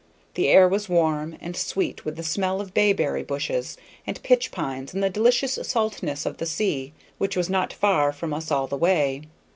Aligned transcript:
The 0.33 0.47
air 0.47 0.67
was 0.67 0.89
warm, 0.89 1.37
and 1.39 1.55
sweet 1.55 2.05
with 2.05 2.15
the 2.15 2.23
smell 2.23 2.59
of 2.59 2.73
bayberry 2.73 3.21
bushes 3.21 3.77
and 4.07 4.19
pitch 4.23 4.49
pines 4.49 4.95
and 4.95 5.03
the 5.03 5.11
delicious 5.11 5.59
saltness 5.61 6.25
of 6.25 6.37
the 6.37 6.47
sea, 6.47 6.91
which 7.19 7.37
was 7.37 7.51
not 7.51 7.71
far 7.71 8.11
from 8.11 8.33
us 8.33 8.49
all 8.49 8.65
the 8.65 8.77
way. 8.77 9.21